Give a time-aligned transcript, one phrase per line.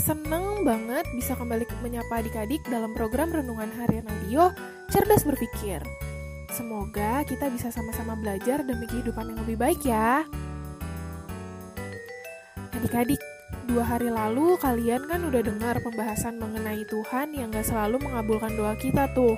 [0.00, 4.48] seneng banget bisa kembali menyapa adik-adik dalam program Renungan Harian Radio
[4.88, 5.84] Cerdas Berpikir.
[6.56, 10.24] Semoga kita bisa sama-sama belajar demi kehidupan yang lebih baik ya.
[12.80, 13.20] Adik-adik,
[13.68, 18.72] dua hari lalu kalian kan udah dengar pembahasan mengenai Tuhan yang gak selalu mengabulkan doa
[18.80, 19.36] kita tuh.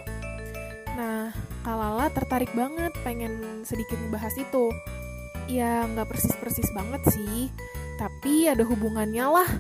[0.94, 1.34] Nah,
[1.66, 4.70] Kalala tertarik banget pengen sedikit membahas itu.
[5.50, 7.50] Ya, nggak persis-persis banget sih,
[7.98, 9.50] tapi ada hubungannya lah.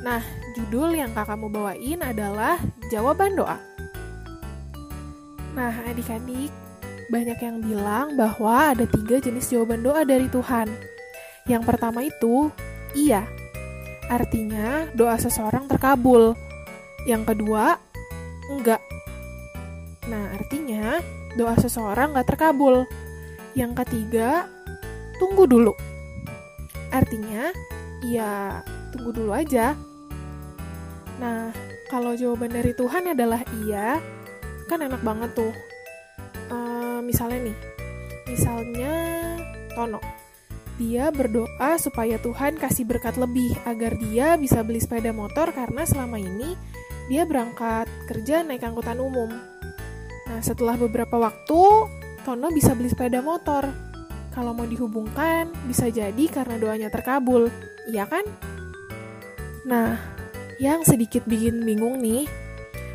[0.00, 0.24] Nah,
[0.56, 2.56] judul yang kakak mau bawain adalah
[2.88, 3.60] jawaban doa.
[5.52, 6.48] Nah, adik-adik,
[7.12, 10.72] banyak yang bilang bahwa ada tiga jenis jawaban doa dari Tuhan.
[11.44, 12.48] Yang pertama itu,
[12.96, 13.28] iya.
[14.08, 16.32] Artinya, doa seseorang terkabul.
[17.04, 17.76] Yang kedua,
[18.48, 18.80] enggak.
[20.08, 21.02] Nah, artinya,
[21.36, 22.88] doa seseorang nggak terkabul.
[23.52, 24.48] Yang ketiga,
[25.20, 25.74] tunggu dulu.
[26.88, 27.52] Artinya,
[28.06, 29.74] ya tunggu dulu aja.
[31.20, 31.52] Nah,
[31.92, 34.00] kalau jawaban dari Tuhan adalah iya,
[34.66, 35.52] kan enak banget tuh.
[36.48, 37.56] Uh, misalnya nih,
[38.26, 38.94] misalnya
[39.76, 40.00] Tono.
[40.80, 46.16] Dia berdoa supaya Tuhan kasih berkat lebih agar dia bisa beli sepeda motor karena selama
[46.16, 46.56] ini
[47.12, 49.28] dia berangkat kerja naik angkutan umum.
[50.24, 51.60] Nah, setelah beberapa waktu,
[52.24, 53.90] Tono bisa beli sepeda motor
[54.30, 57.50] kalau mau dihubungkan, bisa jadi karena doanya terkabul,
[57.90, 58.22] iya kan?
[59.66, 59.98] Nah,
[60.60, 62.28] yang sedikit bikin bingung nih,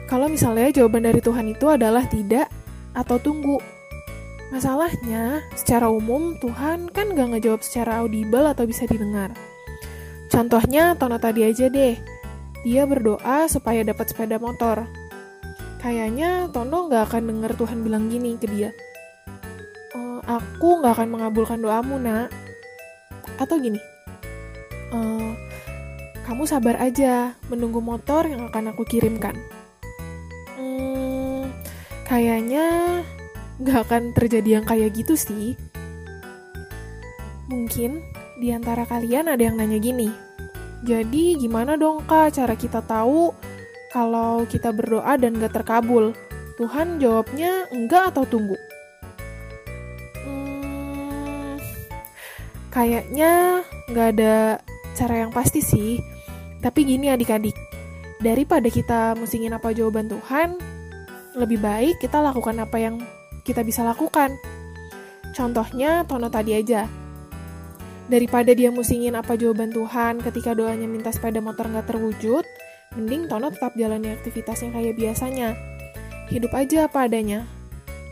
[0.05, 2.47] kalau misalnya jawaban dari Tuhan itu adalah tidak
[2.93, 3.57] atau tunggu.
[4.53, 9.33] Masalahnya, secara umum Tuhan kan gak ngejawab secara audible atau bisa didengar.
[10.29, 11.97] Contohnya Tono tadi aja deh,
[12.61, 14.85] dia berdoa supaya dapat sepeda motor.
[15.81, 18.69] Kayaknya Tono gak akan denger Tuhan bilang gini ke dia,
[20.25, 22.33] aku nggak akan mengabulkan doamu nak
[23.37, 23.77] atau gini
[24.89, 25.31] uh,
[26.25, 29.37] kamu sabar aja menunggu motor yang akan aku kirimkan
[30.57, 31.53] hmm,
[32.09, 32.99] kayaknya
[33.61, 35.53] nggak akan terjadi yang kayak gitu sih
[37.45, 38.01] mungkin
[38.41, 40.09] di antara kalian ada yang nanya gini
[40.81, 43.31] jadi gimana dong kak cara kita tahu
[43.95, 46.11] kalau kita berdoa dan gak terkabul?
[46.59, 48.59] Tuhan jawabnya enggak atau tunggu?
[52.75, 54.59] Kayaknya nggak ada
[54.99, 56.03] cara yang pasti sih.
[56.65, 57.53] Tapi gini adik-adik,
[58.25, 60.57] daripada kita musingin apa jawaban Tuhan,
[61.37, 62.97] lebih baik kita lakukan apa yang
[63.45, 64.33] kita bisa lakukan.
[65.37, 66.89] Contohnya Tono tadi aja.
[68.09, 72.41] Daripada dia musingin apa jawaban Tuhan ketika doanya minta sepeda motor nggak terwujud,
[72.97, 75.53] mending Tono tetap jalani aktivitasnya kayak biasanya.
[76.33, 77.45] Hidup aja apa adanya.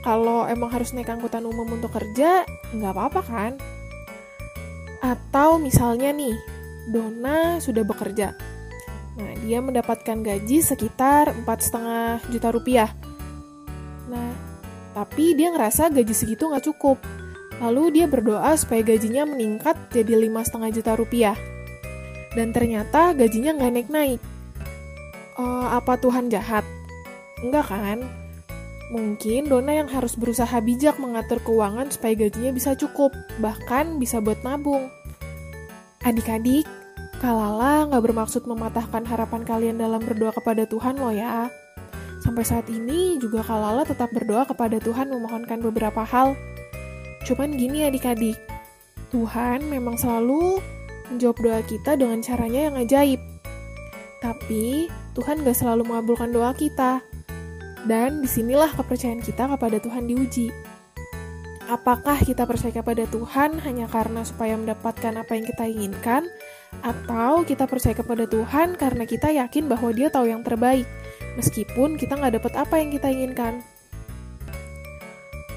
[0.06, 3.52] Kalau emang harus naik angkutan umum untuk kerja, nggak apa-apa kan?
[5.02, 6.53] Atau misalnya nih,
[6.90, 8.36] Dona sudah bekerja.
[9.14, 12.90] Nah, dia mendapatkan gaji sekitar 4,5 juta rupiah.
[14.10, 14.34] Nah,
[14.98, 16.98] tapi dia ngerasa gaji segitu nggak cukup.
[17.62, 21.38] Lalu dia berdoa supaya gajinya meningkat jadi 5,5 juta rupiah.
[22.34, 24.22] Dan ternyata gajinya nggak naik-naik.
[25.38, 26.66] Uh, apa Tuhan jahat?
[27.46, 28.00] Enggak kan?
[28.94, 34.42] Mungkin Dona yang harus berusaha bijak mengatur keuangan supaya gajinya bisa cukup, bahkan bisa buat
[34.46, 34.90] nabung.
[36.04, 36.68] Adik-adik,
[37.24, 41.48] Kalala nggak bermaksud mematahkan harapan kalian dalam berdoa kepada Tuhan loh ya.
[42.20, 46.36] Sampai saat ini juga Kalala tetap berdoa kepada Tuhan memohonkan beberapa hal.
[47.24, 48.36] Cuman gini adik-adik,
[49.16, 50.60] Tuhan memang selalu
[51.08, 53.22] menjawab doa kita dengan caranya yang ajaib.
[54.20, 57.00] Tapi Tuhan gak selalu mengabulkan doa kita.
[57.88, 60.52] Dan di sinilah kepercayaan kita kepada Tuhan diuji.
[61.74, 66.30] Apakah kita percaya kepada Tuhan hanya karena supaya mendapatkan apa yang kita inginkan,
[66.86, 70.86] atau kita percaya kepada Tuhan karena kita yakin bahwa Dia tahu yang terbaik,
[71.34, 73.66] meskipun kita nggak dapat apa yang kita inginkan?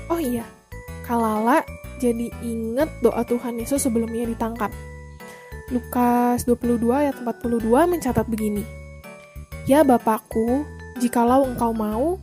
[0.09, 0.49] Oh iya,
[1.05, 1.69] Kalala
[2.01, 4.73] jadi inget doa Tuhan Yesus sebelum ia ditangkap.
[5.69, 7.61] Lukas 22 ayat 42
[7.93, 8.65] mencatat begini.
[9.69, 10.65] Ya Bapakku,
[10.97, 12.17] Jikalau engkau mau,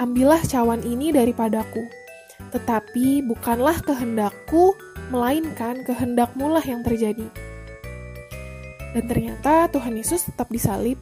[0.00, 2.03] ambillah cawan ini daripadaku.
[2.50, 4.74] Tetapi bukanlah kehendakku,
[5.10, 7.26] melainkan kehendakmu lah yang terjadi.
[8.94, 10.96] Dan ternyata Tuhan Yesus tetap disalib.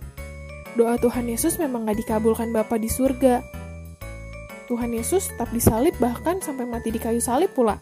[0.73, 3.45] Doa Tuhan Yesus memang gak dikabulkan Bapa di surga.
[4.73, 7.77] Tuhan Yesus tetap disalib bahkan sampai mati di kayu salib pula.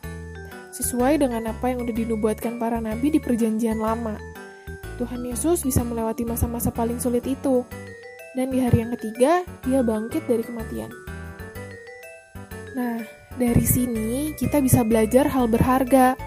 [0.75, 4.19] Sesuai dengan apa yang udah dinubuatkan para nabi di perjanjian lama.
[4.99, 7.63] Tuhan Yesus bisa melewati masa-masa paling sulit itu
[8.35, 10.91] dan di hari yang ketiga dia bangkit dari kematian.
[12.79, 13.03] Nah,
[13.37, 16.19] dari sini kita bisa belajar hal berharga.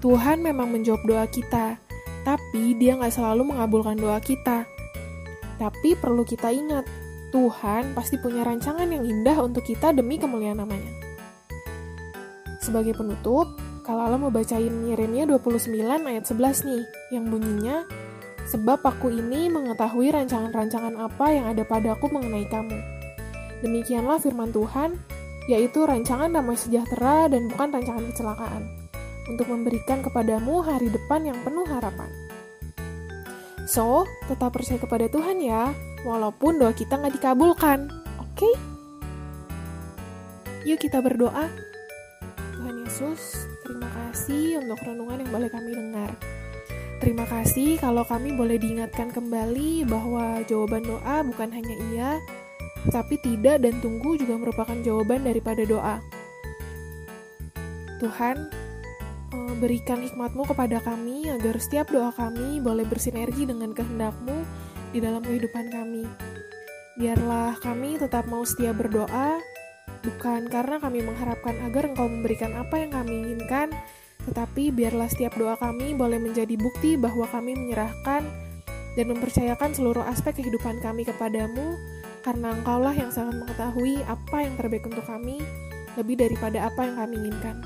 [0.00, 1.78] Tuhan memang menjawab doa kita,
[2.24, 4.66] tapi dia nggak selalu mengabulkan doa kita.
[5.56, 6.84] Tapi perlu kita ingat,
[7.32, 10.92] Tuhan pasti punya rancangan yang indah untuk kita demi kemuliaan namanya.
[12.60, 13.56] Sebagai penutup,
[13.86, 15.70] kalau Allah mau bacain Yeremia 29
[16.06, 16.82] ayat 11 nih,
[17.14, 17.86] yang bunyinya,
[18.46, 22.78] Sebab aku ini mengetahui rancangan-rancangan apa yang ada padaku mengenai kamu.
[23.66, 24.94] Demikianlah firman Tuhan,
[25.46, 28.62] yaitu rancangan damai sejahtera dan bukan rancangan kecelakaan,
[29.30, 32.10] untuk memberikan kepadamu hari depan yang penuh harapan.
[33.66, 35.74] So, tetap percaya kepada Tuhan ya,
[36.06, 37.90] walaupun doa kita nggak dikabulkan.
[38.22, 38.46] Oke?
[38.46, 38.54] Okay?
[40.66, 41.46] Yuk kita berdoa.
[42.54, 46.10] Tuhan Yesus, terima kasih untuk renungan yang boleh kami dengar.
[46.96, 52.10] Terima kasih kalau kami boleh diingatkan kembali bahwa jawaban doa bukan hanya iya,
[52.88, 55.96] tapi tidak dan tunggu juga merupakan jawaban daripada doa.
[57.96, 58.52] Tuhan,
[59.32, 64.44] eh, berikan hikmatmu kepada kami agar setiap doa kami boleh bersinergi dengan kehendakmu
[64.92, 66.04] di dalam kehidupan kami.
[66.96, 69.40] Biarlah kami tetap mau setia berdoa,
[70.00, 73.68] bukan karena kami mengharapkan agar Engkau memberikan apa yang kami inginkan,
[74.24, 78.24] tetapi biarlah setiap doa kami boleh menjadi bukti bahwa kami menyerahkan
[78.96, 81.76] dan mempercayakan seluruh aspek kehidupan kami kepadamu,
[82.26, 85.38] karena Engkaulah yang sangat mengetahui apa yang terbaik untuk kami,
[85.94, 87.62] lebih daripada apa yang kami inginkan.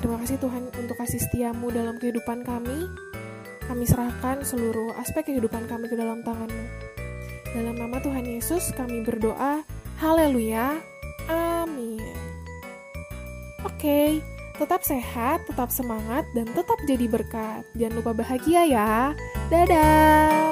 [0.00, 2.88] Terima kasih Tuhan untuk kasih setiamu dalam kehidupan kami.
[3.68, 6.64] Kami serahkan seluruh aspek kehidupan kami ke dalam tanganmu.
[7.52, 9.60] Dalam nama Tuhan Yesus kami berdoa.
[10.00, 10.80] Haleluya.
[11.28, 12.00] Amin.
[13.60, 14.24] Oke.
[14.56, 17.64] Tetap sehat, tetap semangat, dan tetap jadi berkat.
[17.76, 19.16] Jangan lupa bahagia ya.
[19.48, 20.49] Dadah!